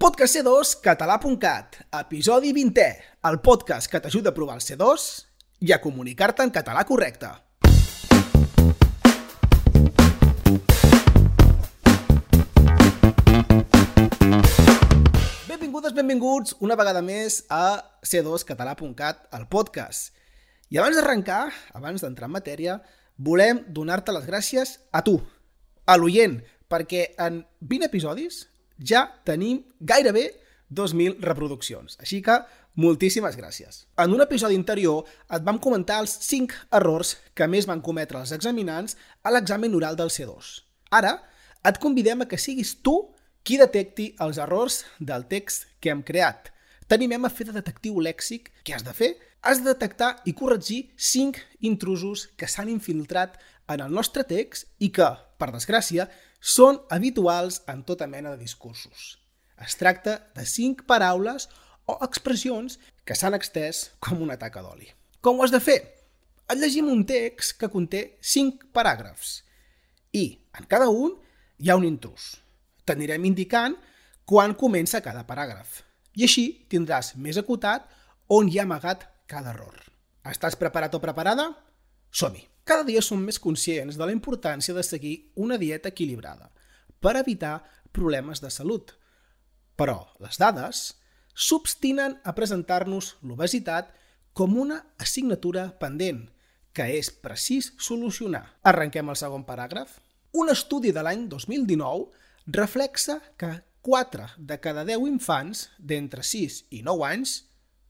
[0.00, 2.84] Podcast C2 català.cat, episodi 20è,
[3.28, 5.02] el podcast que t'ajuda a provar el C2
[5.68, 7.28] i a comunicar-te en català correcte.
[15.50, 20.14] Benvingudes, benvinguts una vegada més a c2català.cat, el podcast.
[20.72, 21.42] I abans d'arrencar,
[21.76, 22.78] abans d'entrar en matèria,
[23.18, 25.18] volem donar-te les gràcies a tu,
[25.84, 26.40] a l'oient,
[26.72, 28.46] perquè en 20 episodis
[28.80, 30.30] ja tenim gairebé
[30.70, 31.98] 2.000 reproduccions.
[32.00, 32.38] Així que
[32.80, 33.84] moltíssimes gràcies.
[33.98, 38.32] En un episodi anterior et vam comentar els 5 errors que més van cometre els
[38.36, 40.60] examinants a l'examen oral del C2.
[40.90, 41.18] Ara
[41.66, 43.10] et convidem a que siguis tu
[43.42, 46.52] qui detecti els errors del text que hem creat.
[46.88, 48.50] T'animem a fer de detectiu lèxic.
[48.64, 49.14] Què has de fer?
[49.42, 53.38] Has de detectar i corregir 5 intrusos que s'han infiltrat
[53.70, 55.08] en el nostre text i que,
[55.40, 56.06] per desgràcia,
[56.40, 59.16] són habituals en tota mena de discursos.
[59.60, 61.48] Es tracta de 5 paraules
[61.88, 64.88] o expressions que s'han extès com una taca d'oli.
[65.20, 65.80] Com ho has de fer?
[66.50, 69.40] Et llegim un text que conté 5 paràgrafs
[70.16, 70.24] i
[70.58, 71.16] en cada un
[71.60, 72.32] hi ha un intrus
[72.90, 73.76] t'anirem indicant
[74.26, 75.80] quan comença cada paràgraf.
[76.18, 77.86] I així tindràs més acotat
[78.34, 79.76] on hi ha amagat cada error.
[80.26, 81.50] Estàs preparat o preparada?
[82.10, 82.42] Som-hi!
[82.64, 86.50] Cada dia som més conscients de la importància de seguir una dieta equilibrada
[87.00, 88.92] per evitar problemes de salut.
[89.76, 90.82] Però les dades
[91.34, 93.94] s'obstinen a presentar-nos l'obesitat
[94.36, 96.28] com una assignatura pendent,
[96.72, 98.44] que és precís solucionar.
[98.62, 99.98] Arrenquem el segon paràgraf.
[100.38, 103.50] Un estudi de l'any 2019 reflexa que
[103.82, 107.34] 4 de cada 10 infants d'entre 6 i 9 anys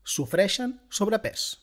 [0.06, 1.56] sofreixen sobrepès.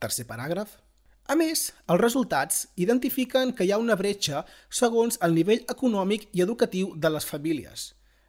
[0.00, 0.80] Tercer paràgraf.
[1.24, 6.42] A més, els resultats identifiquen que hi ha una bretxa segons el nivell econòmic i
[6.44, 7.86] educatiu de les famílies,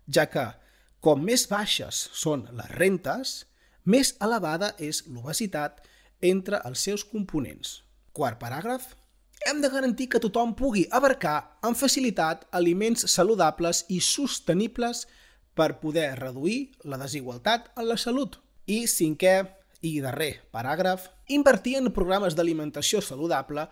[0.08, 0.46] ja que,
[1.04, 3.34] com més baixes són les rentes,
[3.84, 5.84] més elevada és l'obesitat
[6.22, 7.82] entre els seus components.
[8.16, 8.94] Quart paràgraf
[9.46, 11.36] hem de garantir que tothom pugui abarcar
[11.68, 15.04] amb facilitat aliments saludables i sostenibles
[15.54, 18.40] per poder reduir la desigualtat en la salut.
[18.66, 19.36] I cinquè
[19.82, 23.68] i darrer paràgraf, invertir en programes d'alimentació saludable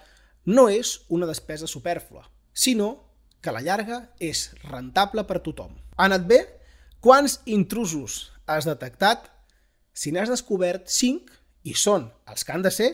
[0.46, 2.90] no és una despesa supèrflua, sinó
[3.42, 5.76] que a la llarga és rentable per tothom.
[5.98, 6.40] Ha anat bé?
[7.04, 9.28] Quants intrusos has detectat?
[9.94, 11.36] Si n'has descobert 5
[11.68, 12.94] i són els que han de ser,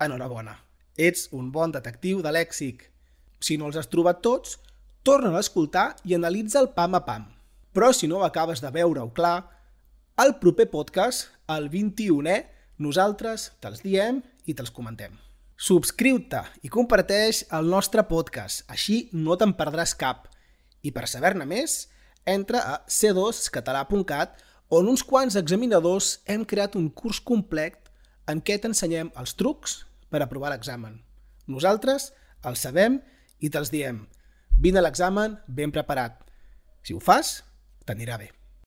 [0.00, 0.54] enhorabona.
[0.96, 2.86] Ets un bon detectiu de lèxic.
[3.42, 4.56] Si no els has trobat tots,
[5.02, 7.26] torna a escoltar i analitza el pam a pam.
[7.74, 9.44] Però si no acabes de veure-ho clar,
[10.18, 12.38] al proper podcast, el 21è,
[12.82, 14.18] nosaltres te'ls diem
[14.50, 15.12] i te'ls comentem.
[15.58, 20.26] Subscriu-te i comparteix el nostre podcast, així no te'n perdràs cap.
[20.82, 21.84] I per saber-ne més,
[22.26, 24.42] entra a c2català.cat
[24.74, 27.78] on uns quants examinadors hem creat un curs complet
[28.28, 30.98] en què t'ensenyem els trucs per aprovar l'examen.
[31.46, 32.10] Nosaltres
[32.42, 32.98] els sabem
[33.38, 34.02] i te'ls diem.
[34.58, 36.18] Vine a l'examen ben preparat.
[36.82, 37.38] Si ho fas,
[37.86, 38.37] t'anirà bé.